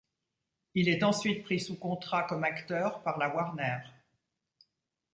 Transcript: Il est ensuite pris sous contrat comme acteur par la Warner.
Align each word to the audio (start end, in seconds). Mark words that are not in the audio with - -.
Il 0.73 0.89
est 0.89 1.03
ensuite 1.03 1.43
pris 1.43 1.59
sous 1.59 1.77
contrat 1.77 2.23
comme 2.23 2.43
acteur 2.43 3.03
par 3.03 3.19
la 3.19 3.35
Warner. 3.35 3.77